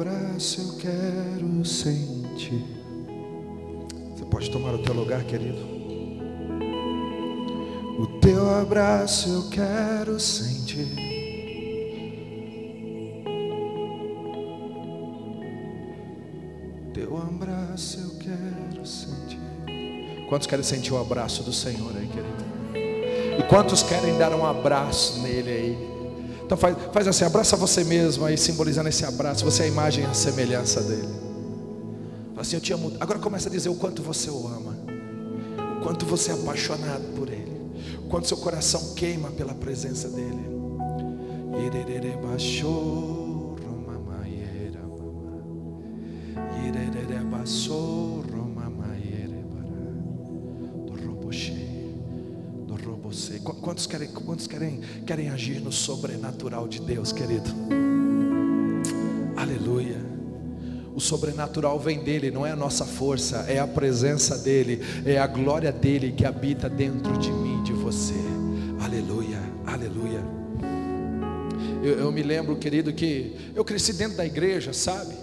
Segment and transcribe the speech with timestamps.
[0.00, 2.64] abraço eu quero sentir.
[4.14, 5.58] Você pode tomar o teu lugar, querido.
[7.98, 10.86] O teu abraço eu quero sentir.
[16.94, 19.40] Teu abraço eu quero sentir.
[20.28, 23.40] Quantos querem sentir o abraço do Senhor aí, querido?
[23.40, 25.97] E quantos querem dar um abraço nele aí?
[26.48, 29.44] Então faz, faz assim, abraça você mesmo aí, simbolizando esse abraço.
[29.44, 31.06] Você é a imagem e a semelhança dele.
[32.30, 32.90] Fala assim, eu te amo.
[32.98, 34.74] Agora começa a dizer o quanto você o ama.
[35.76, 37.52] O quanto você é apaixonado por ele.
[38.02, 40.48] O quanto seu coração queima pela presença dele.
[55.08, 57.48] Querem, agir no sobrenatural de Deus, querido?
[59.34, 59.96] Aleluia.
[60.94, 65.26] O sobrenatural vem dele, não é a nossa força, é a presença dele, é a
[65.26, 68.12] glória dele que habita dentro de mim, de você.
[68.84, 70.22] Aleluia, aleluia.
[71.82, 75.14] Eu, eu me lembro, querido, que eu cresci dentro da igreja, sabe?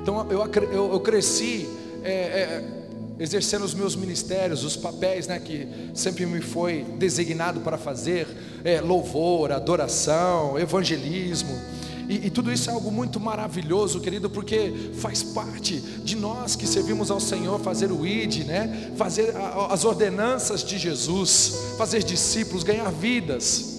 [0.00, 1.68] Então eu, eu, eu cresci
[2.04, 2.83] é, é,
[3.18, 8.26] exercendo os meus ministérios, os papéis né, que sempre me foi designado para fazer:
[8.64, 11.56] é, louvor, adoração, evangelismo.
[12.06, 16.66] E, e tudo isso é algo muito maravilhoso, querido, porque faz parte de nós que
[16.66, 18.92] servimos ao Senhor fazer o ID, né?
[18.96, 23.72] fazer a- as ordenanças de Jesus, fazer discípulos, ganhar vidas.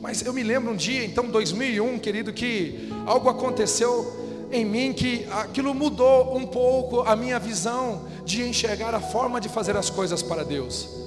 [0.00, 4.16] Mas eu me lembro um dia, então 2001, querido, que algo aconteceu
[4.50, 9.48] em mim que aquilo mudou um pouco a minha visão de enxergar a forma de
[9.48, 10.99] fazer as coisas para Deus.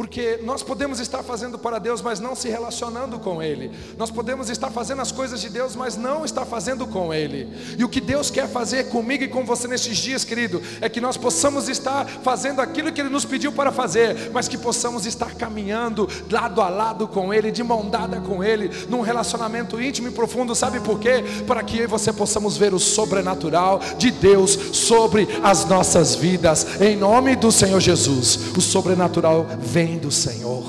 [0.00, 3.70] Porque nós podemos estar fazendo para Deus, mas não se relacionando com Ele.
[3.98, 7.46] Nós podemos estar fazendo as coisas de Deus, mas não estar fazendo com Ele.
[7.78, 11.02] E o que Deus quer fazer comigo e com você nesses dias, querido, é que
[11.02, 15.34] nós possamos estar fazendo aquilo que Ele nos pediu para fazer, mas que possamos estar
[15.34, 20.12] caminhando lado a lado com Ele, de mão dada com Ele, num relacionamento íntimo e
[20.12, 20.54] profundo.
[20.54, 21.22] Sabe por quê?
[21.46, 26.80] Para que eu e você possamos ver o sobrenatural de Deus sobre as nossas vidas,
[26.80, 28.56] em nome do Senhor Jesus.
[28.56, 30.64] O sobrenatural vem do Senhor.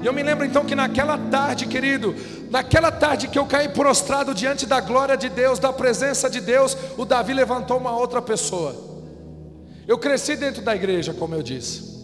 [0.00, 2.14] E eu me lembro então que naquela tarde, querido,
[2.50, 6.76] naquela tarde que eu caí prostrado diante da glória de Deus, da presença de Deus,
[6.96, 8.74] o Davi levantou uma outra pessoa.
[9.86, 11.97] Eu cresci dentro da igreja, como eu disse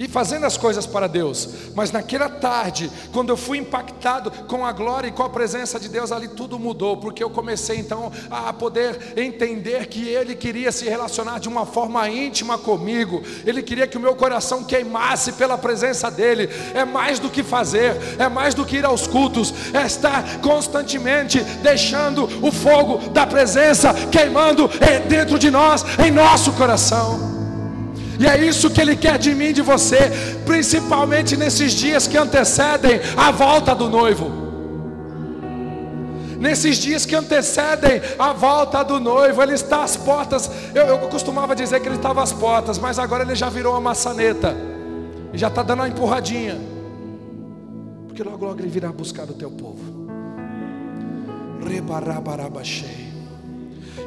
[0.00, 1.46] e fazendo as coisas para Deus.
[1.74, 5.90] Mas naquela tarde, quando eu fui impactado com a glória e com a presença de
[5.90, 10.88] Deus, ali tudo mudou, porque eu comecei então a poder entender que Ele queria se
[10.88, 16.10] relacionar de uma forma íntima comigo, Ele queria que o meu coração queimasse pela presença
[16.10, 16.48] dEle.
[16.74, 21.40] É mais do que fazer, é mais do que ir aos cultos, é estar constantemente
[21.62, 27.39] deixando o fogo da presença queimando eh, dentro de nós, em nosso coração.
[28.20, 30.12] E é isso que Ele quer de mim de você,
[30.44, 34.30] principalmente nesses dias que antecedem a volta do noivo.
[36.38, 40.50] Nesses dias que antecedem a volta do noivo, Ele está às portas.
[40.74, 43.80] Eu, eu costumava dizer que Ele estava às portas, mas agora Ele já virou uma
[43.80, 44.54] maçaneta
[45.32, 46.60] e já está dando uma empurradinha,
[48.06, 49.80] porque logo logo Ele virá buscar o teu povo.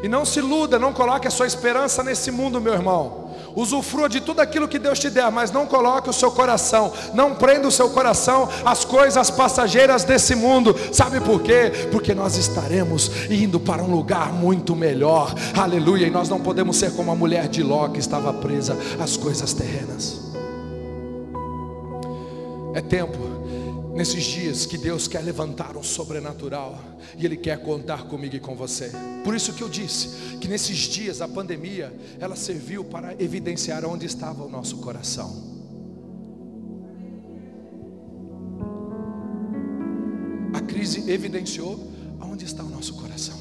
[0.03, 3.22] E não se iluda, não coloque a sua esperança nesse mundo, meu irmão.
[3.55, 7.35] Usufrua de tudo aquilo que Deus te der, mas não coloque o seu coração, não
[7.35, 10.75] prenda o seu coração às coisas passageiras desse mundo.
[10.91, 11.71] Sabe por quê?
[11.91, 15.33] Porque nós estaremos indo para um lugar muito melhor.
[15.55, 16.07] Aleluia!
[16.07, 19.53] E nós não podemos ser como a mulher de Ló que estava presa às coisas
[19.53, 20.21] terrenas.
[22.73, 23.32] É tempo
[23.93, 26.79] nesses dias que Deus quer levantar um sobrenatural
[27.17, 28.91] e Ele quer contar comigo e com você.
[29.23, 34.05] Por isso que eu disse que nesses dias a pandemia ela serviu para evidenciar onde
[34.05, 35.53] estava o nosso coração.
[40.53, 43.37] A crise evidenciou aonde está o nosso coração.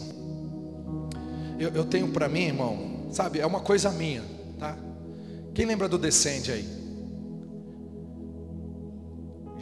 [1.59, 4.23] Eu, eu tenho para mim, irmão, sabe, é uma coisa minha,
[4.59, 4.77] tá?
[5.55, 6.83] Quem lembra do Descende aí?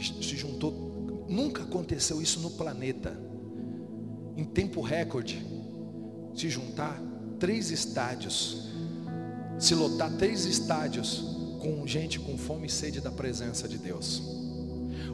[0.01, 0.80] se juntou.
[1.31, 3.17] Nunca aconteceu isso no planeta.
[4.35, 5.41] Em tempo recorde,
[6.35, 7.01] se juntar
[7.39, 8.67] três estádios,
[9.57, 11.23] se lotar três estádios
[11.61, 14.21] com gente com fome e sede da presença de Deus.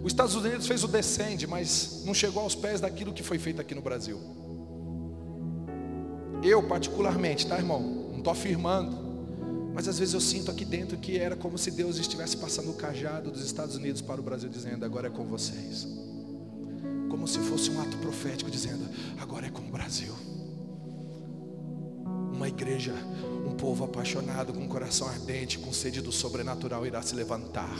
[0.01, 3.61] Os Estados Unidos fez o descende, mas não chegou aos pés daquilo que foi feito
[3.61, 4.19] aqui no Brasil.
[6.41, 8.09] Eu, particularmente, tá, irmão?
[8.11, 9.05] Não estou afirmando.
[9.71, 12.73] Mas às vezes eu sinto aqui dentro que era como se Deus estivesse passando o
[12.73, 16.06] cajado dos Estados Unidos para o Brasil, dizendo: agora é com vocês.
[17.17, 18.87] Como se fosse um ato profético, dizendo:
[19.19, 20.13] agora é com o Brasil.
[22.47, 22.93] igreja,
[23.45, 27.75] um povo apaixonado, com coração ardente, com sede do sobrenatural irá se levantar.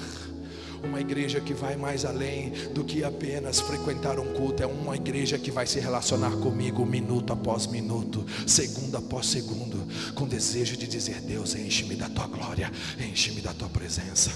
[0.84, 5.38] Uma igreja que vai mais além do que apenas frequentar um culto, é uma igreja
[5.38, 11.22] que vai se relacionar comigo minuto após minuto, segundo após segundo, com desejo de dizer:
[11.22, 14.32] Deus, enche-me da tua glória, enche-me da tua presença.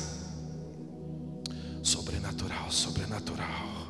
[1.82, 3.81] Sobrenatural, sobrenatural.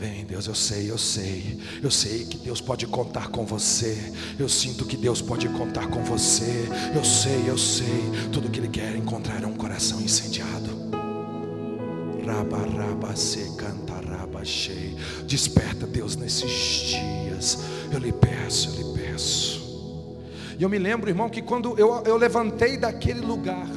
[0.00, 3.98] Vem, Deus, eu sei, eu sei, eu sei que Deus pode contar com você.
[4.38, 6.66] Eu sinto que Deus pode contar com você.
[6.94, 8.10] Eu sei, eu sei.
[8.32, 10.70] Tudo que Ele quer encontrar é um coração incendiado.
[15.26, 17.58] Desperta, Deus, nesses dias.
[17.92, 20.16] Eu lhe peço, eu lhe peço.
[20.58, 23.68] E eu me lembro, irmão, que quando eu, eu levantei daquele lugar,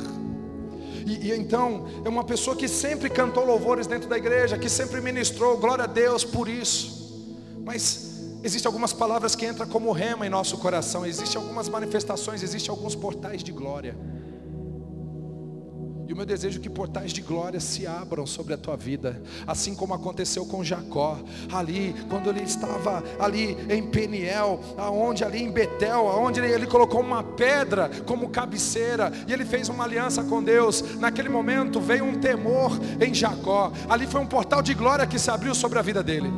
[1.06, 5.02] e, e, então é uma pessoa que sempre cantou louvores dentro da igreja, que sempre
[5.02, 7.04] ministrou, glória a Deus por isso.
[7.64, 8.14] Mas
[8.44, 12.96] existem algumas palavras que entram como rema em nosso coração, existem algumas manifestações, existem alguns
[12.96, 13.96] portais de glória.
[16.14, 19.74] O meu desejo é que portais de glória se abram sobre a tua vida, assim
[19.74, 21.18] como aconteceu com Jacó,
[21.52, 27.02] ali, quando ele estava ali em Peniel, aonde ali em Betel, aonde ele, ele colocou
[27.02, 30.84] uma pedra como cabeceira, e ele fez uma aliança com Deus.
[31.00, 35.32] Naquele momento veio um temor em Jacó, ali foi um portal de glória que se
[35.32, 36.32] abriu sobre a vida dele.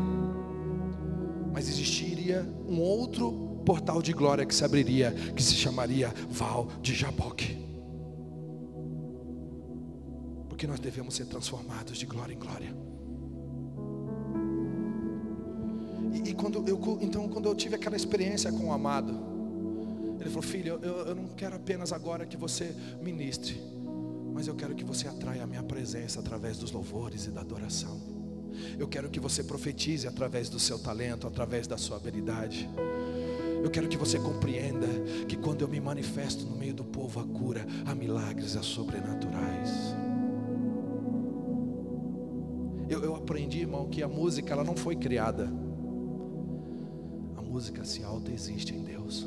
[1.51, 3.29] Mas existiria um outro
[3.65, 7.64] portal de glória que se abriria, que se chamaria Val de Jaboque
[10.55, 12.73] porque nós devemos ser transformados de glória em glória.
[16.13, 19.13] E, e, quando eu, então, quando eu tive aquela experiência com o amado,
[20.17, 23.61] ele falou: Filho, eu, eu não quero apenas agora que você ministre,
[24.33, 27.99] mas eu quero que você atraia a minha presença através dos louvores e da adoração.
[28.79, 32.69] Eu quero que você profetize através do seu talento, através da sua habilidade.
[33.61, 34.87] Eu quero que você compreenda
[35.27, 39.64] que quando eu me manifesto no meio do povo, a cura, há milagres, há sobrenaturais.
[43.25, 45.51] Aprendi, irmão, que a música ela não foi criada.
[47.35, 49.25] A música se auto-existe em Deus.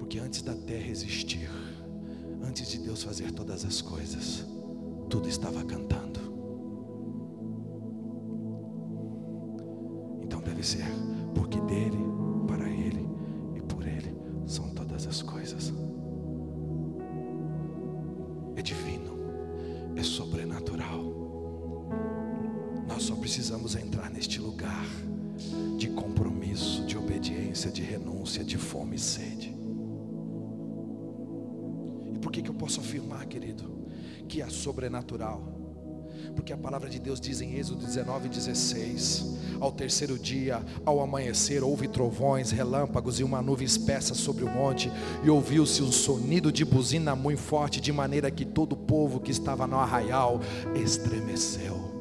[0.00, 1.48] Porque antes da terra existir,
[2.42, 4.44] antes de Deus fazer todas as coisas,
[5.08, 6.31] tudo estava cantando.
[34.62, 35.42] Sobrenatural?
[36.34, 41.62] Porque a palavra de Deus diz em Êxodo 19, 16: Ao terceiro dia, ao amanhecer,
[41.62, 44.90] houve trovões, relâmpagos e uma nuvem espessa sobre o monte,
[45.24, 49.30] e ouviu-se um sonido de buzina muito forte, de maneira que todo o povo que
[49.30, 50.40] estava no arraial
[50.74, 51.92] estremeceu.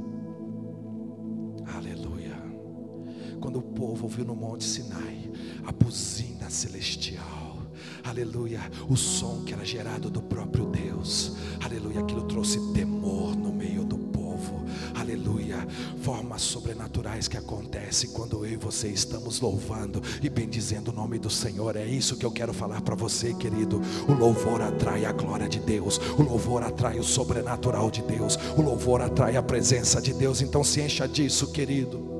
[3.41, 5.29] quando o povo ouviu no Monte Sinai
[5.65, 7.60] a buzina celestial,
[8.03, 11.33] aleluia, o som que era gerado do próprio Deus,
[11.63, 14.65] aleluia, aquilo trouxe temor no meio do povo,
[14.95, 15.67] aleluia,
[16.01, 21.29] formas sobrenaturais que acontecem quando eu e você estamos louvando e bendizendo o nome do
[21.29, 21.75] Senhor.
[21.75, 23.81] É isso que eu quero falar para você, querido.
[24.07, 28.61] O louvor atrai a glória de Deus, o louvor atrai o sobrenatural de Deus, o
[28.61, 30.41] louvor atrai a presença de Deus.
[30.41, 32.10] Então se encha disso, querido.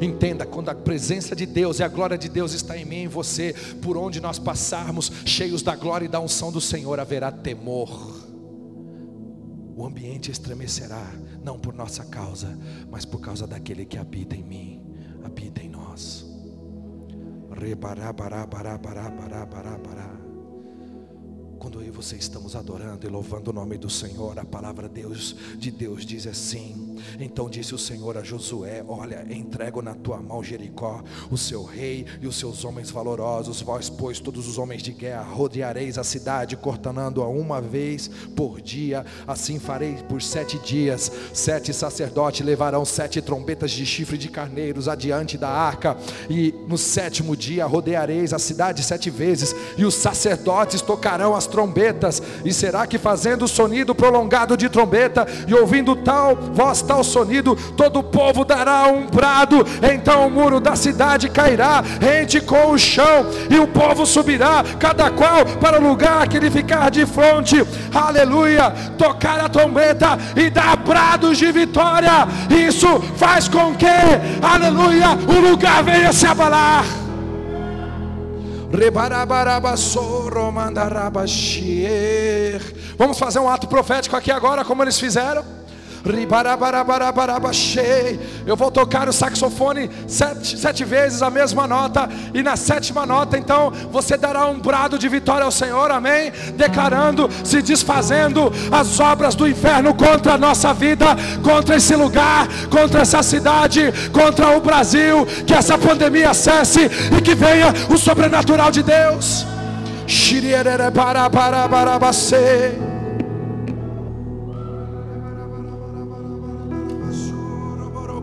[0.00, 3.04] Entenda, quando a presença de Deus e a glória de Deus está em mim e
[3.04, 7.30] em você, por onde nós passarmos, cheios da glória e da unção do Senhor, haverá
[7.30, 8.26] temor.
[9.76, 11.12] O ambiente estremecerá,
[11.42, 12.58] não por nossa causa,
[12.90, 14.82] mas por causa daquele que habita em mim,
[15.22, 16.24] habita em nós.
[17.50, 20.16] Rebará, bará, bará, bará, bará, bará, bará.
[21.58, 25.34] Quando eu e você estamos adorando e louvando o nome do Senhor, a palavra Deus
[25.58, 30.42] de Deus diz assim: Então disse o Senhor a Josué: Olha, entrego na tua mão
[30.42, 33.60] Jericó, o seu rei e os seus homens valorosos.
[33.60, 39.04] Vós, pois, todos os homens de guerra, rodeareis a cidade, cortanando-a uma vez por dia.
[39.26, 41.10] Assim farei por sete dias.
[41.32, 45.96] Sete sacerdotes levarão sete trombetas de chifre de carneiros adiante da arca,
[46.28, 52.22] e no sétimo dia rodeareis a cidade sete vezes, e os sacerdotes tocarão as trombetas,
[52.44, 57.56] e será que fazendo o sonido prolongado de trombeta e ouvindo tal voz, tal sonido,
[57.76, 62.78] todo o povo dará um brado, então o muro da cidade cairá, rente com o
[62.78, 67.56] chão, e o povo subirá, cada qual para o lugar que ele ficar de frente,
[67.94, 73.86] aleluia, tocar a trombeta e dar brados de vitória, isso faz com que,
[74.40, 76.84] aleluia, o lugar venha se abalar.
[82.98, 85.44] Vamos fazer um ato profético aqui agora, como eles fizeram.
[88.46, 93.36] Eu vou tocar o saxofone sete, sete vezes a mesma nota, e na sétima nota,
[93.36, 96.32] então, você dará um brado de vitória ao Senhor, amém?
[96.56, 103.02] Declarando, se desfazendo as obras do inferno contra a nossa vida, contra esse lugar, contra
[103.02, 105.26] essa cidade, contra o Brasil.
[105.46, 109.46] Que essa pandemia cesse e que venha o sobrenatural de Deus.
[110.06, 112.95] Shirierere para para para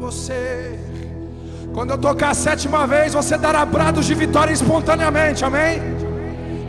[0.04, 0.78] você.
[1.74, 5.82] Quando eu tocar a sétima vez, você dará brados de vitória espontaneamente, amém?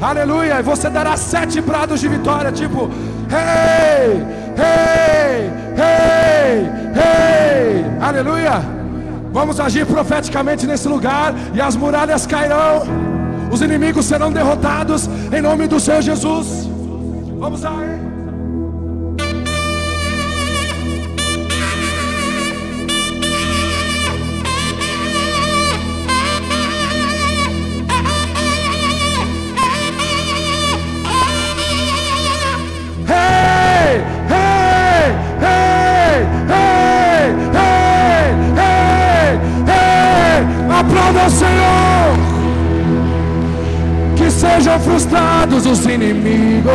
[0.01, 2.89] Aleluia, e você dará sete brados de vitória, tipo,
[3.39, 4.23] hey,
[4.63, 5.39] hey,
[5.83, 6.57] hey,
[7.03, 8.55] hey, aleluia.
[9.33, 12.83] Vamos agir profeticamente nesse lugar, e as muralhas cairão,
[13.51, 16.69] os inimigos serão derrotados, em nome do Senhor Jesus.
[17.39, 18.04] Vamos lá, hein?
[44.55, 46.73] Sejam frustrados os inimigos.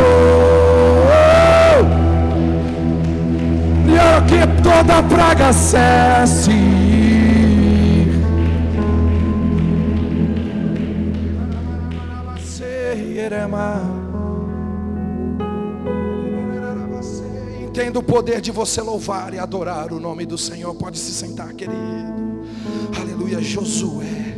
[3.86, 6.50] E que toda praga cesse.
[17.62, 20.74] Entenda o poder de você louvar e adorar o nome do Senhor.
[20.74, 21.78] Pode se sentar, querido.
[23.00, 24.29] Aleluia, Josué.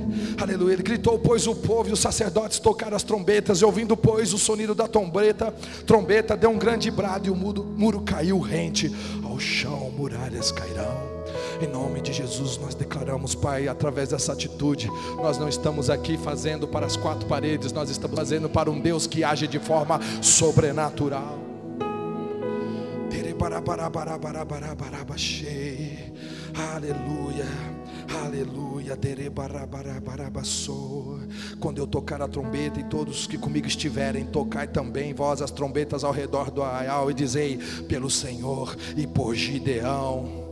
[0.42, 0.72] Aleluia.
[0.74, 4.38] Ele gritou, pois o povo e os sacerdotes tocaram as trombetas, e ouvindo, pois, o
[4.38, 5.54] sonido da trombeta,
[5.86, 11.12] trombeta deu um grande brado, e o muro, muro caiu rente ao chão, muralhas cairão.
[11.60, 16.66] Em nome de Jesus, nós declaramos, Pai, através dessa atitude, nós não estamos aqui fazendo
[16.66, 21.38] para as quatro paredes, nós estamos fazendo para um Deus que age de forma sobrenatural.
[26.74, 27.81] Aleluia.
[28.24, 28.98] Aleluia.
[31.58, 36.04] Quando eu tocar a trombeta e todos que comigo estiverem, tocai também vós as trombetas
[36.04, 40.42] ao redor do arraial e dizei pelo Senhor e por Gideão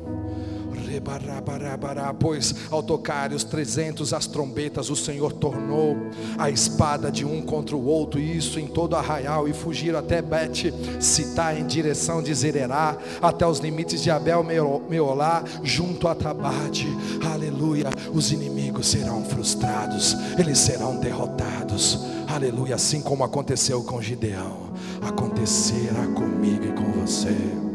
[2.18, 5.96] Pois ao tocar os trezentos as trombetas, o Senhor tornou
[6.38, 10.20] a espada de um contra o outro, e isso em todo arraial, e fugiram até
[10.20, 16.86] Bet Sitá em direção de Zererá, até os limites de Abel Meolá, junto a Tabate.
[17.32, 17.90] Aleluia.
[18.12, 22.00] Os inimigos serão frustrados, eles serão derrotados.
[22.28, 22.74] Aleluia.
[22.74, 24.70] Assim como aconteceu com Gideão,
[25.02, 27.69] acontecerá comigo e com você.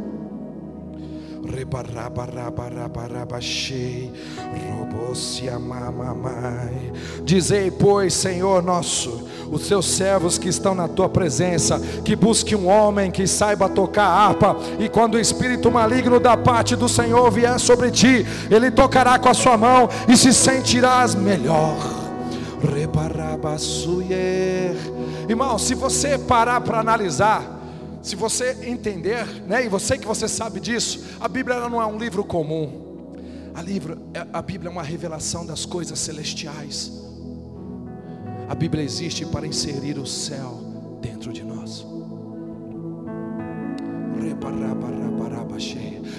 [7.23, 12.67] Dizei, pois, Senhor nosso, os seus servos que estão na tua presença, que busque um
[12.67, 17.59] homem que saiba tocar harpa, e quando o espírito maligno da parte do Senhor vier
[17.59, 21.77] sobre ti, ele tocará com a sua mão e se sentirás melhor.
[25.29, 27.54] Irmão, se você parar para analisar,
[28.05, 31.97] se você entender, né, e você que você sabe disso, a Bíblia não é um
[31.97, 33.13] livro comum.
[33.53, 36.91] A, livro, é, a Bíblia é uma revelação das coisas celestiais.
[38.47, 40.64] A Bíblia existe para inserir o céu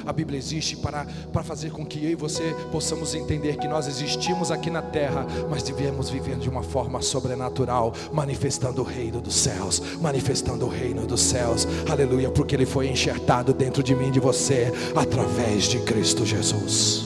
[0.06, 3.88] A Bíblia existe para, para fazer com que eu e você possamos entender que nós
[3.88, 9.34] existimos aqui na terra, mas devemos viver de uma forma sobrenatural, manifestando o reino dos
[9.34, 14.12] céus, manifestando o reino dos céus, aleluia, porque ele foi enxertado dentro de mim e
[14.12, 17.04] de você, através de Cristo Jesus.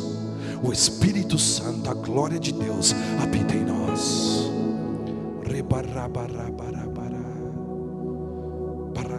[0.62, 4.50] O Espírito Santo, a glória de Deus, habita em nós.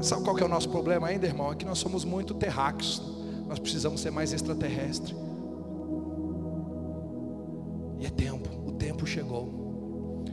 [0.01, 1.51] Sabe qual que é o nosso problema ainda, irmão?
[1.51, 3.01] É que nós somos muito terráqueos.
[3.47, 5.15] Nós precisamos ser mais extraterrestre.
[7.99, 9.61] E é tempo, o tempo chegou.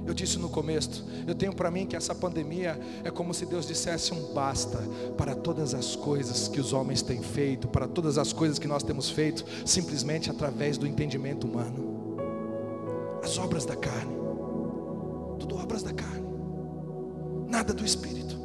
[0.06, 3.66] Eu disse no começo, eu tenho para mim que essa pandemia é como se Deus
[3.66, 4.78] dissesse um basta
[5.18, 8.82] para todas as coisas que os homens têm feito, para todas as coisas que nós
[8.82, 12.16] temos feito, simplesmente através do entendimento humano.
[13.22, 14.16] As obras da carne,
[15.38, 16.26] tudo obras da carne,
[17.46, 18.37] nada do espírito.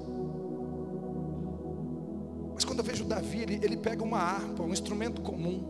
[2.73, 5.63] Quando eu vejo Davi, ele, ele pega uma harpa, um instrumento comum.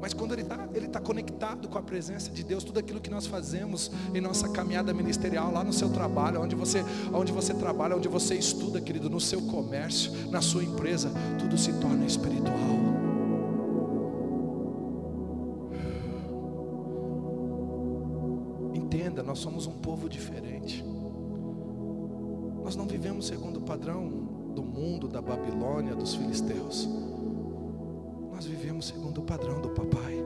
[0.00, 3.08] Mas quando ele está ele tá conectado com a presença de Deus, tudo aquilo que
[3.08, 7.94] nós fazemos em nossa caminhada ministerial, lá no seu trabalho, onde você, onde você trabalha,
[7.94, 12.56] onde você estuda, querido, no seu comércio, na sua empresa, tudo se torna espiritual.
[18.74, 20.84] Entenda, nós somos um povo diferente.
[22.64, 24.21] Nós não vivemos segundo o padrão
[24.52, 26.88] do mundo, da Babilônia, dos filisteus
[28.42, 30.18] nós vivemos segundo o padrão do papai.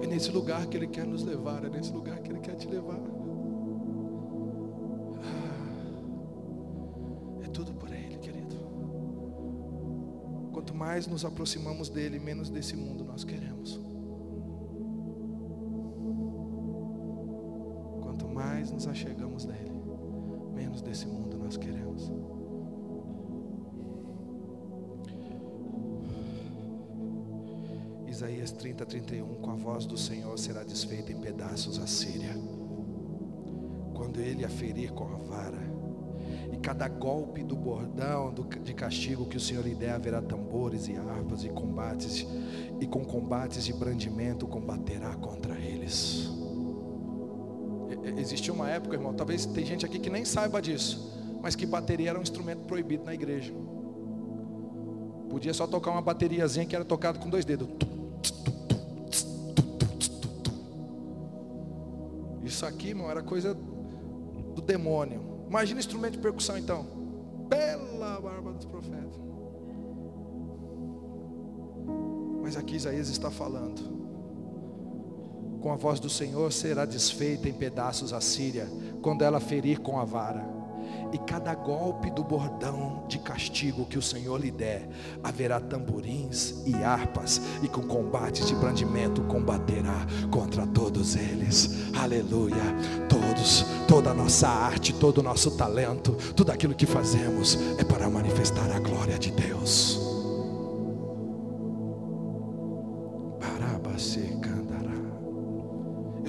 [0.00, 2.68] É nesse lugar que Ele quer nos levar, é nesse lugar que Ele quer te
[2.68, 3.00] levar.
[5.24, 5.82] Ah,
[7.44, 8.54] é tudo por Ele, querido.
[10.52, 13.80] Quanto mais nos aproximamos dEle, menos desse mundo nós queremos.
[18.02, 19.21] Quanto mais nos achegamos
[29.12, 32.34] 30, 31, com a voz do Senhor será desfeita em pedaços a Síria,
[33.94, 35.60] quando ele a ferir com a vara,
[36.50, 40.96] e cada golpe do bordão de castigo que o Senhor lhe der haverá tambores e
[40.96, 42.26] harpas e combates,
[42.80, 46.30] e com combates de brandimento combaterá contra eles.
[48.16, 52.10] Existia uma época, irmão, talvez tem gente aqui que nem saiba disso, mas que bateria
[52.10, 53.52] era um instrumento proibido na igreja.
[55.28, 57.68] Podia só tocar uma bateriazinha que era tocada com dois dedos.
[62.52, 65.22] Isso aqui, irmão, era coisa do demônio.
[65.48, 66.86] Imagina instrumento de percussão então.
[67.48, 69.18] Pela barba dos profetas.
[72.42, 73.80] Mas aqui Isaías está falando.
[75.62, 78.68] Com a voz do Senhor será desfeita em pedaços a Síria,
[79.00, 80.51] quando ela ferir com a vara
[81.12, 84.88] e cada golpe do bordão de castigo que o Senhor lhe der,
[85.22, 91.92] haverá tamborins e harpas, e com combates de brandimento combaterá contra todos eles.
[91.94, 92.62] Aleluia.
[93.08, 98.08] Todos, toda a nossa arte, todo o nosso talento, tudo aquilo que fazemos é para
[98.08, 100.12] manifestar a glória de Deus.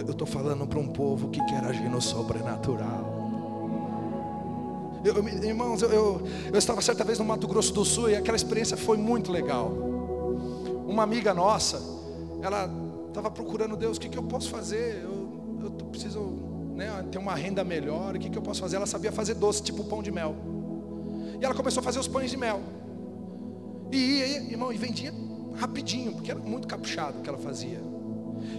[0.06, 3.23] Eu estou falando para um povo que quer agir no sobrenatural.
[5.04, 8.38] Eu, eu, irmãos, eu, eu, estava certa vez no Mato Grosso do Sul e aquela
[8.38, 9.70] experiência foi muito legal.
[10.88, 11.82] Uma amiga nossa,
[12.42, 12.70] ela
[13.10, 15.02] estava procurando Deus, o que, que eu posso fazer?
[15.04, 16.22] Eu, eu preciso
[16.74, 18.78] né, ter uma renda melhor, o que, que eu posso fazer?
[18.78, 20.36] Ela sabia fazer doce, tipo pão de mel.
[21.40, 22.62] E ela começou a fazer os pães de mel.
[23.92, 25.14] E ia, irmão, e vendia
[25.56, 27.82] rapidinho, porque era muito caprichado o que ela fazia.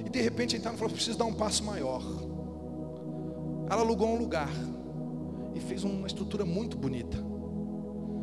[0.04, 2.02] E de repente então ela falou: preciso dar um passo maior.
[3.70, 4.50] Ela alugou um lugar
[5.54, 7.16] e fez uma estrutura muito bonita.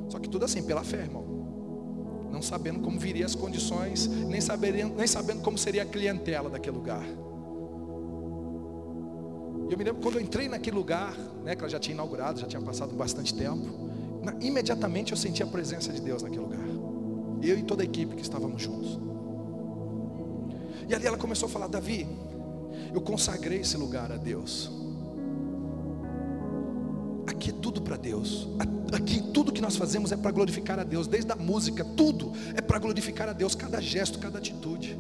[0.10, 2.30] Só que tudo assim, pela fé, irmão.
[2.32, 6.78] Não sabendo como viria as condições, nem, sabendo, nem sabendo como seria a clientela daquele
[6.78, 7.06] lugar.
[9.70, 12.39] E eu me lembro quando eu entrei naquele lugar, né, que ela já tinha inaugurado,
[12.39, 13.89] já tinha passado bastante tempo.
[14.22, 16.60] Na, imediatamente eu senti a presença de Deus naquele lugar.
[17.41, 19.00] Eu e toda a equipe que estávamos juntos.
[20.88, 22.08] E ali ela começou a falar: Davi,
[22.94, 24.81] eu consagrei esse lugar a Deus.
[28.12, 28.45] Deus.
[28.91, 32.60] Aqui tudo que nós fazemos é para glorificar a Deus, desde a música, tudo é
[32.60, 35.00] para glorificar a Deus, cada gesto, cada atitude.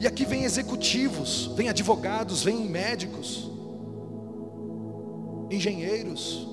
[0.00, 3.50] E aqui vem executivos, vem advogados, vem médicos,
[5.50, 6.46] engenheiros.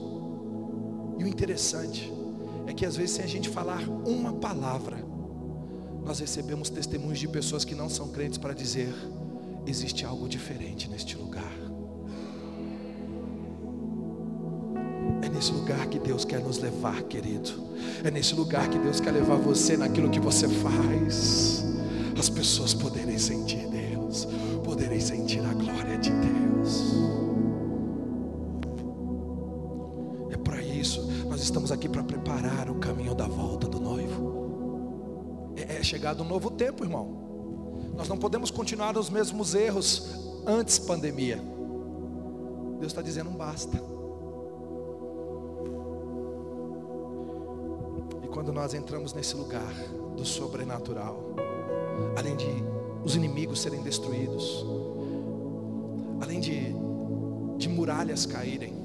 [1.19, 2.11] E o interessante
[2.65, 4.97] é que às vezes sem a gente falar uma palavra,
[6.03, 8.93] nós recebemos testemunhos de pessoas que não são crentes para dizer:
[9.67, 11.56] existe algo diferente neste lugar.
[15.37, 17.51] Nesse lugar que Deus quer nos levar, querido.
[18.03, 21.63] É nesse lugar que Deus quer levar você naquilo que você faz.
[22.17, 24.27] As pessoas poderem sentir Deus,
[24.63, 26.95] poderem sentir a glória de Deus.
[30.31, 35.53] É para isso, nós estamos aqui para preparar o caminho da volta do noivo.
[35.55, 37.93] É, é chegado um novo tempo, irmão.
[37.95, 40.15] Nós não podemos continuar nos mesmos erros
[40.47, 41.39] antes pandemia.
[42.79, 43.96] Deus está dizendo: basta.
[48.37, 49.73] Quando nós entramos nesse lugar
[50.15, 51.35] do sobrenatural,
[52.15, 52.45] além de
[53.03, 54.63] os inimigos serem destruídos,
[56.21, 56.71] além de,
[57.57, 58.75] de muralhas caírem,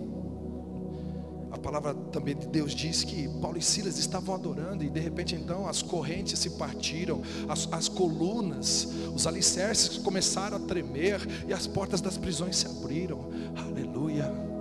[1.51, 5.35] a palavra também de Deus diz que Paulo e Silas estavam adorando, e de repente
[5.35, 11.67] então as correntes se partiram, as, as colunas, os alicerces começaram a tremer, e as
[11.67, 13.29] portas das prisões se abriram.
[13.55, 14.52] Aleluia.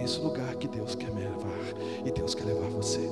[0.00, 3.06] Nesse lugar que Deus quer me levar, e Deus quer levar você.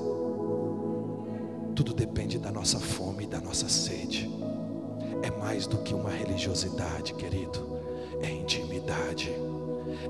[1.77, 4.31] Tudo depende da nossa fome e da nossa sede.
[5.23, 7.79] É mais do que uma religiosidade, querido.
[8.23, 9.31] É intimidade.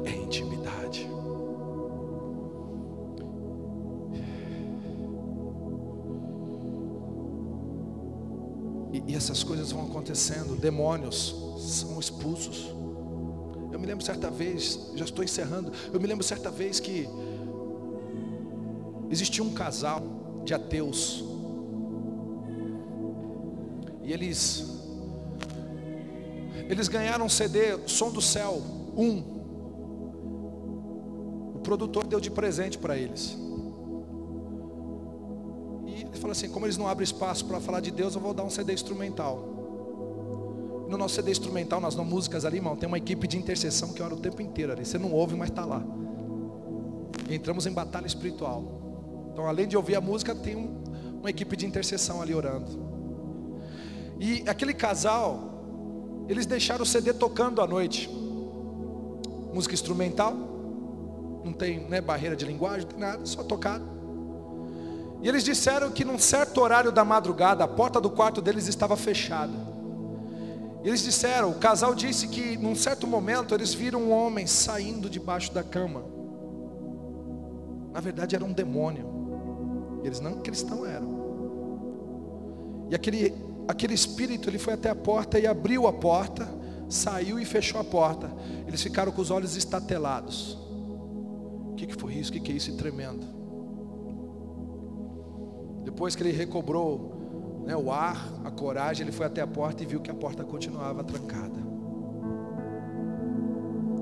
[0.05, 1.05] É intimidade.
[8.93, 10.55] E, e essas coisas vão acontecendo.
[10.55, 12.73] Demônios são expulsos.
[13.79, 15.71] Eu me lembro certa vez, já estou encerrando.
[15.93, 17.09] Eu me lembro certa vez que
[19.09, 20.03] existia um casal
[20.45, 21.25] de ateus.
[24.03, 24.67] E eles
[26.69, 28.61] eles ganharam um CD Som do Céu
[28.97, 29.19] 1.
[31.55, 33.39] O produtor deu de presente para eles.
[35.87, 38.35] E ele falou assim: como eles não abrem espaço para falar de Deus, eu vou
[38.35, 39.58] dar um CD instrumental.
[40.89, 44.15] No nosso CD instrumental, nas músicas ali, irmão, tem uma equipe de intercessão que ora
[44.15, 44.87] o tempo inteiro ali.
[44.87, 45.83] Você não ouve, mas está lá.
[47.29, 48.65] E entramos em batalha espiritual.
[49.31, 50.83] Então, além de ouvir a música, tem um,
[51.21, 52.89] uma equipe de intercessão ali orando.
[54.19, 58.09] E aquele casal, eles deixaram o CD tocando à noite.
[59.53, 60.35] Música instrumental,
[61.45, 63.85] não tem né, barreira de linguagem, não tem nada, só tocado.
[65.21, 68.97] E eles disseram que num certo horário da madrugada, a porta do quarto deles estava
[68.97, 69.68] fechada.
[70.85, 75.53] Eles disseram, o casal disse que num certo momento eles viram um homem saindo debaixo
[75.53, 76.05] da cama.
[77.93, 79.19] Na verdade era um demônio.
[80.05, 81.19] Eles não cristãos eram.
[82.91, 83.35] E aquele,
[83.67, 86.49] aquele espírito ele foi até a porta e abriu a porta,
[86.89, 88.31] saiu e fechou a porta.
[88.67, 90.57] Eles ficaram com os olhos estatelados.
[91.73, 92.31] O que, que foi isso?
[92.31, 92.71] O que, que é isso?
[92.71, 93.27] E tremendo.
[95.85, 97.18] Depois que ele recobrou
[97.69, 100.43] né, o ar, a coragem, ele foi até a porta e viu que a porta
[100.43, 101.61] continuava trancada.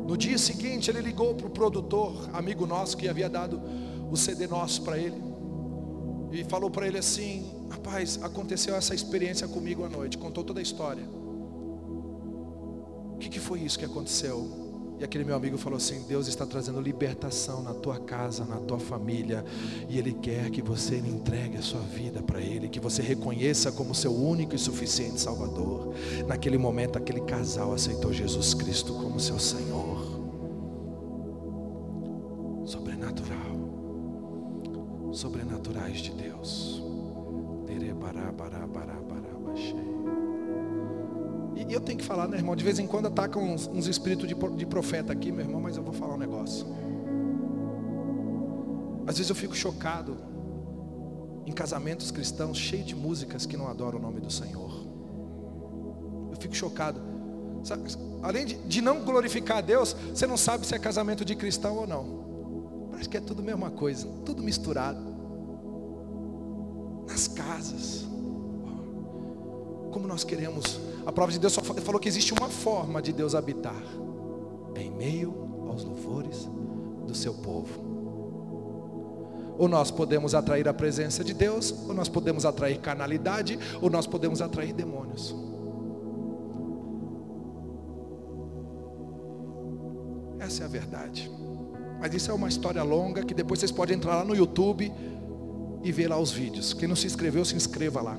[0.07, 3.61] No dia seguinte, ele ligou para o produtor, amigo nosso, que havia dado
[4.09, 5.21] o CD nosso para ele,
[6.31, 10.63] e falou para ele assim: Rapaz, aconteceu essa experiência comigo à noite, contou toda a
[10.63, 11.03] história.
[13.15, 14.66] O que, que foi isso que aconteceu?
[14.99, 18.79] E aquele meu amigo falou assim: Deus está trazendo libertação na tua casa, na tua
[18.79, 19.45] família,
[19.89, 23.95] e Ele quer que você entregue a sua vida para Ele, que você reconheça como
[23.95, 25.95] seu único e suficiente Salvador.
[26.27, 30.17] Naquele momento, aquele casal aceitou Jesus Cristo como seu Senhor.
[32.65, 33.55] Sobrenatural,
[35.13, 36.77] sobrenaturais de Deus.
[41.57, 42.55] E eu tenho que falar, né, irmão?
[42.55, 45.79] De vez em quando atacam uns, uns espíritos de, de profeta aqui, meu irmão, mas
[45.79, 46.67] eu vou falar um negócio.
[49.07, 50.19] Às vezes eu fico chocado
[51.47, 54.71] em casamentos cristãos cheios de músicas que não adoram o nome do Senhor.
[56.31, 57.01] Eu fico chocado.
[57.65, 57.85] Sabe,
[58.23, 61.77] além de, de, não glorificar a Deus, você não sabe se é casamento de cristão
[61.77, 62.89] ou não.
[62.91, 65.01] Parece que é tudo a mesma coisa, tudo misturado.
[67.09, 68.05] Nas casas.
[69.91, 73.37] Como nós queremos a prova de Deus só falou que existe uma forma de Deus
[73.37, 73.81] habitar
[74.75, 76.49] em meio aos louvores
[77.07, 77.87] do seu povo.
[79.57, 84.05] Ou nós podemos atrair a presença de Deus, ou nós podemos atrair carnalidade, ou nós
[84.05, 85.35] podemos atrair demônios.
[90.41, 91.31] Essa é a verdade.
[92.01, 94.93] Mas isso é uma história longa que depois vocês podem entrar lá no YouTube
[95.85, 96.75] e ver lá os vídeos.
[96.75, 98.19] Quem não se inscreveu, se inscreva lá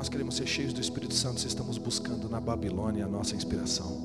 [0.00, 3.98] nós queremos ser cheios do Espírito Santo se estamos buscando na Babilônia a nossa inspiração?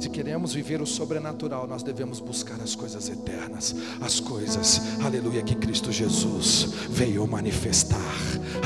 [0.00, 5.54] Se queremos viver o sobrenatural, nós devemos buscar as coisas eternas, as coisas, aleluia, que
[5.54, 8.00] Cristo Jesus veio manifestar,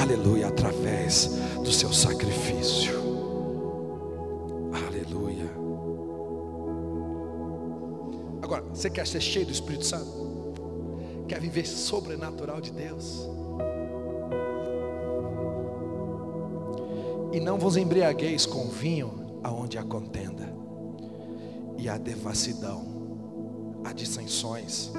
[0.01, 1.31] aleluia, através
[1.65, 3.01] do seu sacrifício.
[4.73, 5.51] Aleluia.
[8.41, 11.25] Agora, você quer ser cheio do Espírito Santo?
[11.27, 13.29] Quer viver sobrenatural de Deus?
[17.33, 20.53] E não vos embriagueis com vinho, aonde há contenda,
[21.79, 22.85] e há devassidão,
[23.85, 24.91] há dissensões,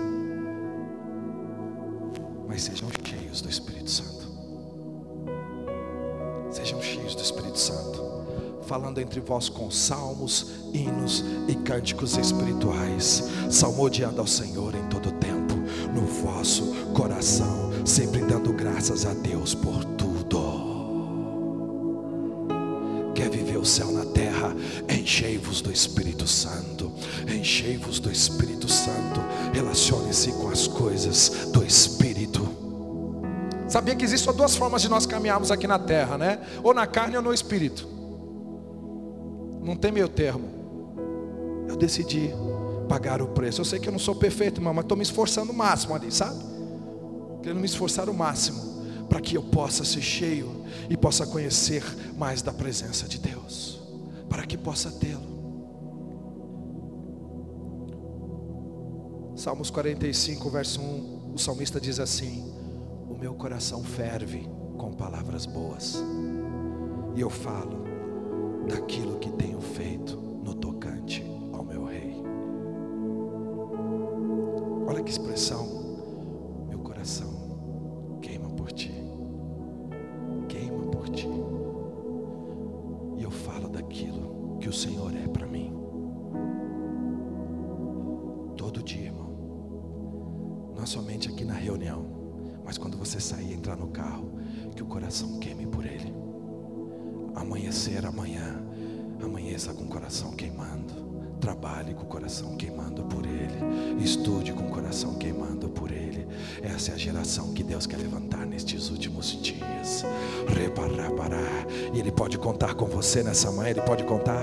[2.48, 4.32] mas sejam cheios do Espírito Santo.
[6.50, 8.02] Sejam cheios do Espírito Santo,
[8.66, 15.54] falando entre vós com salmos, hinos e cânticos espirituais, salmodiando ao Senhor em todo tempo,
[15.94, 19.91] no vosso coração, sempre dando graças a Deus por
[23.62, 24.56] o céu na terra,
[24.90, 26.92] enchei-vos do Espírito Santo,
[27.28, 29.22] enchei-vos do Espírito Santo,
[29.54, 32.42] relacione-se com as coisas do Espírito.
[33.68, 36.40] Sabia que existem só duas formas de nós caminharmos aqui na terra, né?
[36.64, 37.88] Ou na carne ou no Espírito.
[39.64, 40.50] Não tem meio termo.
[41.70, 42.32] Eu decidi
[42.90, 43.62] pagar o preço.
[43.62, 46.12] Eu sei que eu não sou perfeito, irmão, mas estou me esforçando o máximo ali,
[46.12, 46.44] sabe?
[47.42, 48.71] Querendo me esforçar o máximo
[49.12, 51.84] para que eu possa ser cheio e possa conhecer
[52.18, 53.82] mais da presença de Deus,
[54.30, 55.30] para que possa tê-lo.
[59.36, 62.54] Salmos 45, verso 1, o salmista diz assim:
[63.10, 64.48] O meu coração ferve
[64.78, 66.02] com palavras boas,
[67.14, 67.84] e eu falo
[68.70, 71.22] daquilo que tenho feito no tocante
[71.52, 72.16] ao meu rei.
[74.88, 75.61] Olha que expressão,
[106.92, 108.71] Essa é a geração que Deus quer levantar nestes
[111.94, 113.70] E Ele pode contar com você nessa manhã.
[113.70, 114.42] Ele pode contar.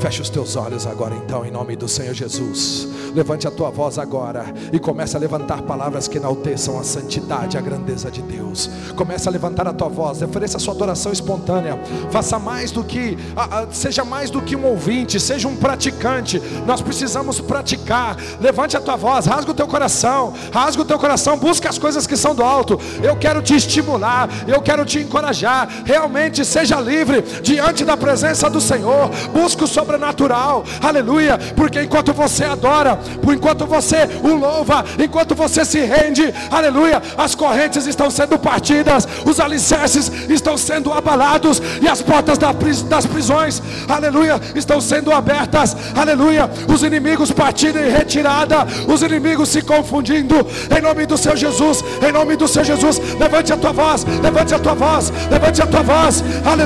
[0.00, 2.88] Feche os teus olhos agora, então, em nome do Senhor Jesus.
[3.14, 7.60] Levante a tua voz agora e comece a levantar palavras que enalteçam a santidade, a
[7.60, 8.68] grandeza de Deus.
[8.96, 11.78] Comece a levantar a tua voz, ofereça a sua adoração espontânea.
[12.10, 13.16] Faça mais do que,
[13.70, 16.42] seja mais do que um ouvinte, seja um praticante.
[16.66, 18.16] Nós precisamos praticar.
[18.40, 22.06] Levante a tua voz, rasga o teu coração, rasga o teu coração, busca as coisas
[22.06, 22.78] que são do alto.
[23.02, 25.68] Eu quero te estimular, eu quero te encorajar.
[25.84, 29.10] Realmente seja livre diante da presença do Senhor.
[29.32, 30.64] Busque o sobrenatural.
[30.82, 32.98] Aleluia, porque enquanto você adora,
[33.32, 39.40] enquanto você o louva, enquanto você se rende, aleluia, as correntes estão sendo partidas, os
[39.40, 46.82] alicerces estão sendo abalados e as portas das prisões, aleluia, estão sendo abertas, aleluia, os
[46.82, 52.36] inimigos partindo em retirada, os inimigos se confundindo, em nome do seu Jesus, em nome
[52.36, 56.24] do seu Jesus, levante a tua voz, levante a tua voz, levante a tua voz,
[56.44, 56.63] aleluia,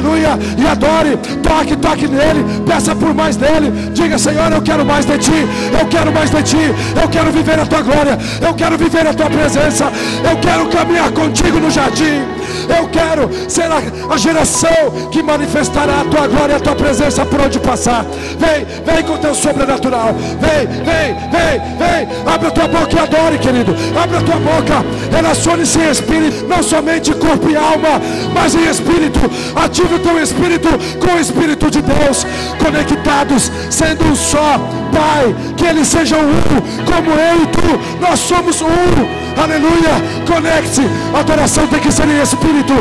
[0.58, 5.18] e adore, toque, toque nele, peça por mais dele, diga Senhor, eu quero mais de
[5.18, 5.46] ti,
[5.78, 6.74] eu quero mais de ti.
[7.00, 8.18] Eu quero viver a tua glória.
[8.40, 9.90] Eu quero viver a tua presença.
[10.28, 12.37] Eu quero caminhar contigo no jardim.
[12.68, 17.24] Eu quero ser a, a geração que manifestará a tua glória e a tua presença
[17.24, 18.04] por onde passar.
[18.38, 20.14] Vem, vem com o teu sobrenatural.
[20.14, 22.32] Vem, vem, vem, vem.
[22.32, 23.74] Abre a tua boca e adore, querido.
[24.00, 24.84] Abre a tua boca.
[25.10, 28.00] Relacione-se em espírito, não somente corpo e alma,
[28.34, 29.20] mas em espírito.
[29.56, 32.26] Ative o teu espírito com o espírito de Deus,
[32.62, 34.58] conectados, sendo um só.
[34.92, 39.27] Pai, que eles sejam um, como eu e tu, nós somos um.
[39.42, 39.94] Aleluia.
[40.26, 40.82] Conecte.
[41.14, 42.74] A adoração tem que ser em espírito,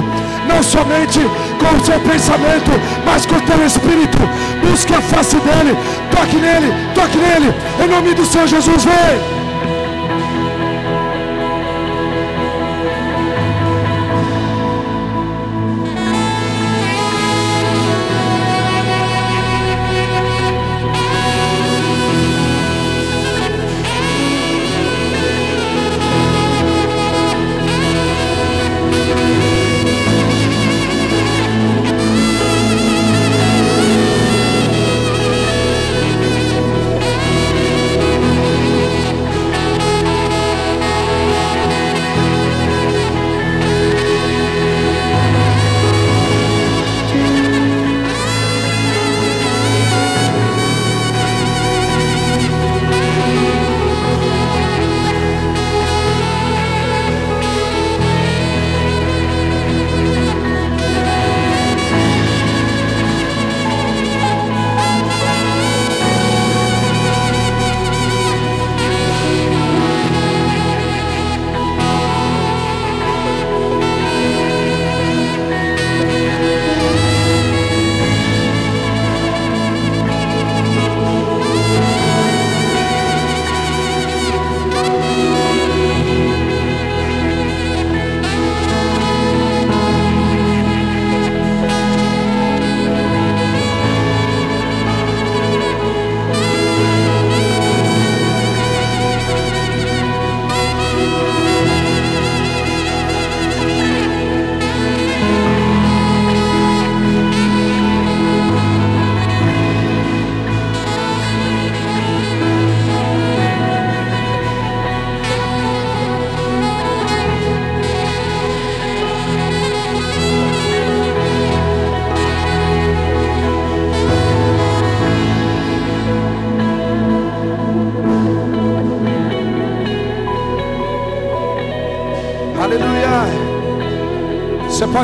[0.47, 2.71] não somente com o seu pensamento,
[3.05, 4.17] mas com o teu espírito.
[4.61, 5.77] Busque a face dele.
[6.11, 7.53] Toque nele, toque nele.
[7.83, 9.46] Em nome do Senhor Jesus, vem.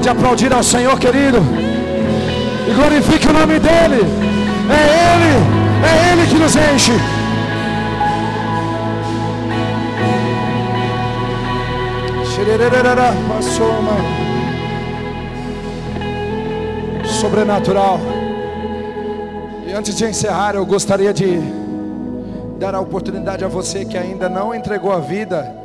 [0.03, 1.37] Pode aplaudir ao Senhor, querido.
[2.67, 4.01] E glorifique o nome dEle.
[4.69, 5.33] É Ele,
[5.87, 6.91] é Ele que nos enche.
[17.05, 17.99] Sobrenatural.
[19.65, 21.39] E antes de encerrar, eu gostaria de
[22.59, 25.55] dar a oportunidade a você que ainda não entregou a vida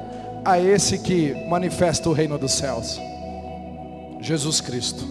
[0.44, 3.07] a esse que manifesta o reino dos céus.
[4.28, 5.02] Jesus Cristo.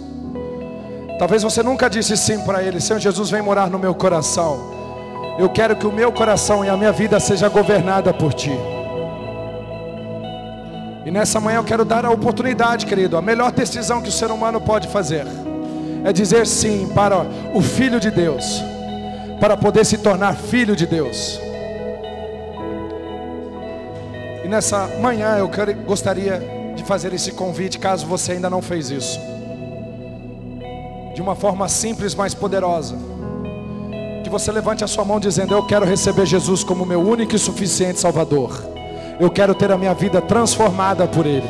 [1.17, 4.75] Talvez você nunca disse sim para Ele, Senhor Jesus, vem morar no meu coração.
[5.39, 8.51] Eu quero que o meu coração e a minha vida seja governada por Ti.
[11.03, 14.29] E nessa manhã eu quero dar a oportunidade, querido, a melhor decisão que o ser
[14.29, 15.25] humano pode fazer
[16.05, 17.25] é dizer sim para
[17.55, 18.61] o Filho de Deus,
[19.39, 21.39] para poder se tornar filho de Deus.
[24.45, 26.56] E nessa manhã eu quero, gostaria
[26.87, 29.19] fazer esse convite, caso você ainda não fez isso.
[31.13, 32.95] De uma forma simples, mas poderosa.
[34.23, 37.39] Que você levante a sua mão dizendo: Eu quero receber Jesus como meu único e
[37.39, 38.63] suficiente Salvador.
[39.19, 41.49] Eu quero ter a minha vida transformada por Ele.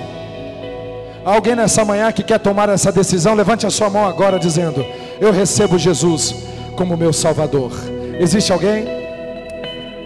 [1.23, 4.83] Alguém nessa manhã que quer tomar essa decisão, levante a sua mão agora dizendo:
[5.19, 6.33] Eu recebo Jesus
[6.75, 7.71] como meu Salvador.
[8.19, 8.85] Existe alguém?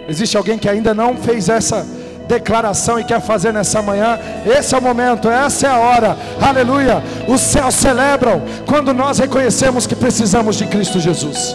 [0.08, 1.86] Existe alguém que ainda não fez essa
[2.26, 7.02] declaração e quer fazer nessa manhã, esse é o momento, essa é a hora, aleluia.
[7.28, 11.54] Os céus celebram quando nós reconhecemos que precisamos de Cristo Jesus.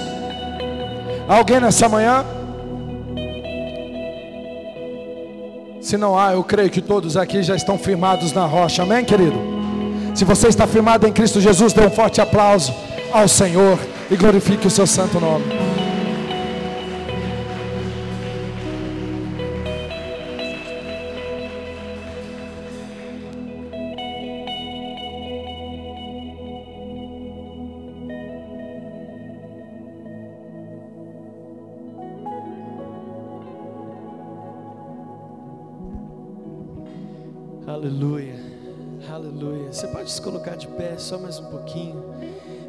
[1.28, 2.24] Alguém nessa manhã?
[5.82, 9.38] Se não há, eu creio que todos aqui já estão firmados na rocha, amém, querido?
[10.14, 12.74] Se você está firmado em Cristo Jesus, dê um forte aplauso
[13.12, 15.67] ao Senhor e glorifique o seu santo nome.
[37.78, 38.34] Aleluia,
[39.08, 39.72] aleluia.
[39.72, 42.04] Você pode se colocar de pé só mais um pouquinho.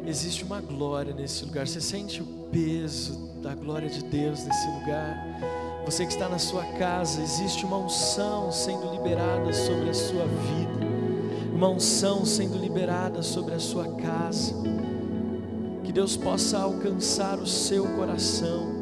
[0.05, 1.67] Existe uma glória nesse lugar.
[1.67, 5.17] Você sente o peso da glória de Deus nesse lugar.
[5.83, 10.85] Você que está na sua casa, existe uma unção sendo liberada sobre a sua vida,
[11.55, 14.53] uma unção sendo liberada sobre a sua casa.
[15.83, 18.77] Que Deus possa alcançar o seu coração.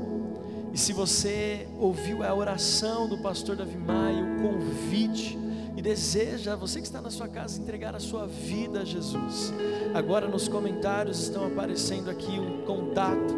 [0.73, 5.46] E se você ouviu a oração do pastor Davi Maia, o convite,
[5.87, 9.53] deseja, você que está na sua casa, entregar a sua vida a Jesus.
[9.93, 13.33] Agora nos comentários estão aparecendo aqui um contato,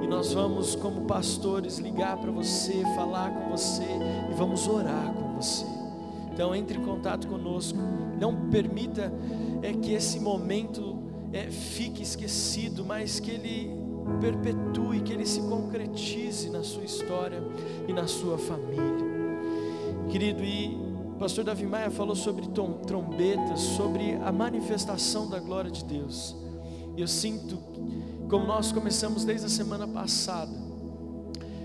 [0.00, 3.82] e nós vamos, como pastores, ligar para você, falar com você
[4.30, 5.64] e vamos orar com você.
[6.32, 7.76] Então entre em contato conosco,
[8.16, 9.12] não permita
[9.60, 13.76] é, que esse momento é, fique esquecido, mas que ele
[14.20, 17.42] perpetue, que ele se concretize na sua história
[17.88, 19.08] e na sua família.
[20.08, 20.87] Querido, e
[21.18, 22.46] o pastor Davi Maia falou sobre
[22.86, 26.36] trombetas, sobre a manifestação da glória de Deus.
[26.96, 27.58] E eu sinto,
[28.30, 30.52] como nós começamos desde a semana passada,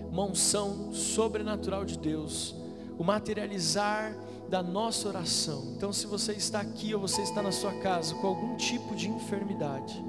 [0.10, 2.56] uma unção sobrenatural de Deus,
[2.98, 4.18] o materializar
[4.50, 5.76] da nossa oração.
[5.78, 9.08] Então, se você está aqui ou você está na sua casa com algum tipo de
[9.08, 10.04] enfermidade,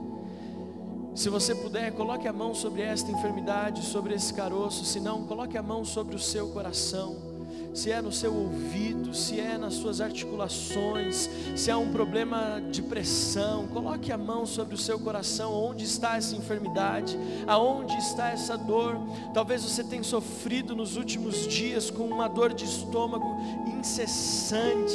[1.15, 5.59] se você puder, coloque a mão sobre esta enfermidade, sobre esse caroço, se não, coloque
[5.59, 7.34] a mão sobre o seu coração
[7.75, 12.81] se é no seu ouvido, se é nas suas articulações, se há um problema de
[12.81, 18.57] pressão, coloque a mão sobre o seu coração, onde está essa enfermidade, aonde está essa
[18.57, 18.97] dor.
[19.35, 24.95] Talvez você tenha sofrido nos últimos dias com uma dor de estômago incessante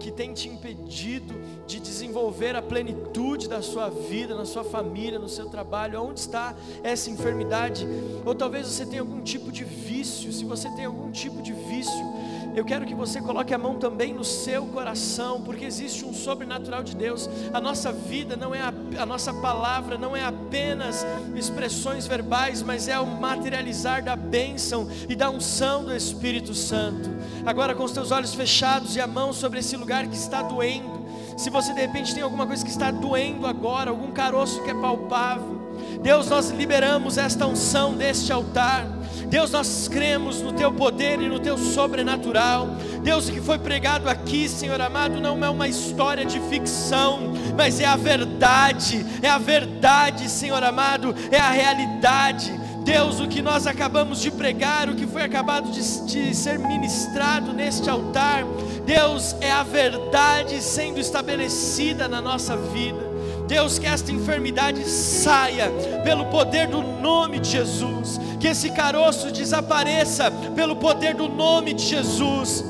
[0.00, 1.34] que tem te impedido
[1.70, 6.52] de desenvolver a plenitude da sua vida, na sua família, no seu trabalho, onde está
[6.82, 7.86] essa enfermidade?
[8.26, 12.10] Ou talvez você tenha algum tipo de vício, se você tem algum tipo de vício,
[12.56, 16.82] eu quero que você coloque a mão também no seu coração, porque existe um sobrenatural
[16.82, 17.30] de Deus.
[17.52, 21.06] A nossa vida não é a, a, nossa palavra, não é apenas
[21.36, 27.08] expressões verbais, mas é o materializar da bênção e da unção do Espírito Santo.
[27.46, 30.99] Agora, com os teus olhos fechados e a mão sobre esse lugar que está doendo,
[31.40, 34.74] se você de repente tem alguma coisa que está doendo agora, algum caroço que é
[34.74, 35.58] palpável,
[36.02, 38.86] Deus, nós liberamos esta unção deste altar.
[39.26, 42.68] Deus, nós cremos no Teu poder e no Teu sobrenatural.
[43.02, 47.80] Deus, o que foi pregado aqui, Senhor amado, não é uma história de ficção, mas
[47.80, 52.59] é a verdade, é a verdade, Senhor amado, é a realidade.
[52.84, 57.52] Deus, o que nós acabamos de pregar, o que foi acabado de, de, ser ministrado
[57.52, 58.44] neste altar,
[58.86, 63.10] Deus, é a verdade sendo estabelecida na nossa vida.
[63.46, 65.70] Deus, que esta enfermidade saia
[66.04, 71.84] pelo poder do nome de Jesus, que esse caroço desapareça pelo poder do nome de
[71.84, 72.64] Jesus.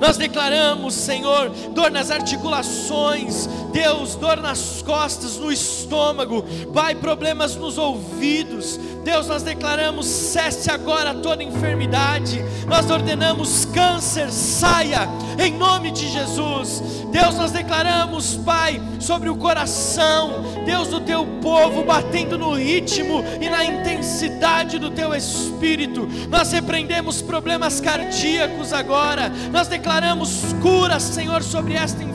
[0.00, 7.76] Nós declaramos, Senhor, dor nas articulações, Deus, dor nas costas, no estômago, Pai, problemas nos
[7.76, 8.80] ouvidos.
[9.02, 12.44] Deus, nós declaramos, cesse agora toda enfermidade.
[12.66, 16.82] Nós ordenamos câncer saia em nome de Jesus.
[17.10, 23.48] Deus, nós declaramos, Pai, sobre o coração, Deus do teu povo, batendo no ritmo e
[23.48, 26.06] na intensidade do teu espírito.
[26.28, 29.32] Nós repreendemos problemas cardíacos agora.
[29.50, 32.09] Nós declaramos cura, Senhor, sobre esta enfermidade.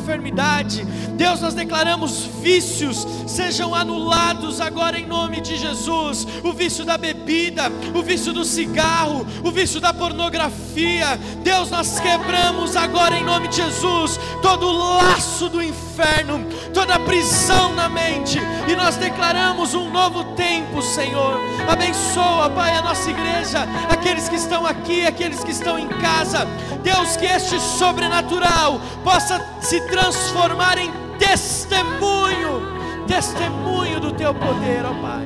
[1.16, 6.26] Deus, nós declaramos vícios sejam anulados agora em nome de Jesus.
[6.44, 11.18] O vício da bebida, o vício do cigarro, o vício da pornografia.
[11.44, 17.74] Deus, nós quebramos agora em nome de Jesus todo o laço do inferno, toda prisão
[17.74, 21.40] na mente, e nós declaramos um novo tempo, Senhor.
[21.68, 26.46] Abençoa, Pai, a nossa igreja, aqueles que estão aqui, aqueles que estão em casa.
[26.84, 32.76] Deus, que este sobrenatural possa se transformar em testemunho
[33.08, 35.26] testemunho do teu poder, ó Pai.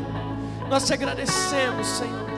[0.70, 2.30] Nós te agradecemos, Senhor.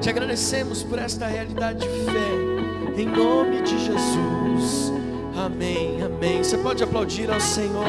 [0.00, 4.92] Te agradecemos por esta realidade de fé, em nome de Jesus.
[5.36, 6.42] Amém, amém.
[6.42, 7.84] Você pode aplaudir ao Senhor,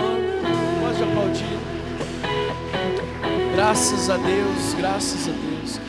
[0.81, 1.59] pode aplaudir.
[3.55, 5.88] Graças a Deus, graças a Deus.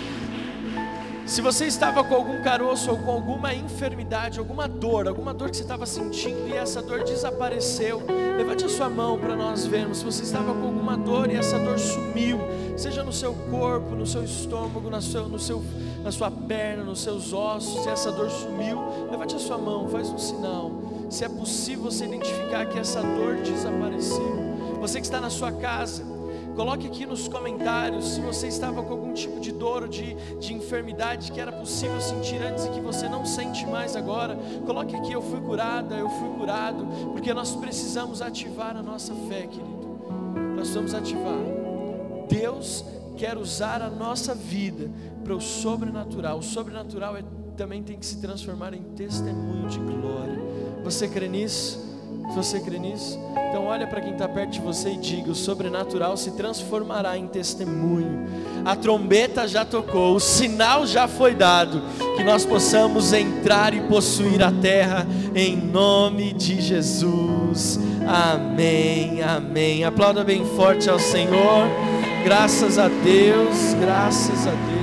[1.30, 5.56] Se você estava com algum caroço ou com alguma enfermidade, alguma dor, alguma dor que
[5.56, 8.02] você estava sentindo e essa dor desapareceu,
[8.36, 9.98] levante a sua mão para nós vermos.
[9.98, 12.40] Se você estava com alguma dor e essa dor sumiu,
[12.76, 15.62] seja no seu corpo, no seu estômago, na, seu, no seu,
[16.02, 20.10] na sua perna, nos seus ossos, se essa dor sumiu, levante a sua mão, faz
[20.10, 20.72] um sinal.
[21.08, 24.50] Se é possível você identificar que essa dor desapareceu.
[24.80, 26.02] Você que está na sua casa,
[26.54, 30.52] Coloque aqui nos comentários se você estava com algum tipo de dor ou de, de
[30.54, 34.36] enfermidade que era possível sentir antes e que você não sente mais agora.
[34.66, 39.46] Coloque aqui, eu fui curada, eu fui curado, porque nós precisamos ativar a nossa fé,
[39.46, 39.90] querido.
[40.56, 41.38] Nós vamos ativar.
[42.28, 42.84] Deus
[43.16, 44.90] quer usar a nossa vida
[45.24, 46.38] para o sobrenatural.
[46.38, 47.24] O sobrenatural é,
[47.56, 50.38] também tem que se transformar em testemunho de glória.
[50.84, 51.89] Você crê nisso?
[52.34, 53.18] Você crê nisso?
[53.48, 57.26] Então olha para quem está perto de você e diga: o sobrenatural se transformará em
[57.26, 58.28] testemunho.
[58.64, 61.82] A trombeta já tocou, o sinal já foi dado,
[62.16, 67.80] que nós possamos entrar e possuir a terra em nome de Jesus.
[68.06, 69.84] Amém, amém.
[69.84, 71.66] Aplauda bem forte ao Senhor.
[72.24, 74.79] Graças a Deus, graças a Deus.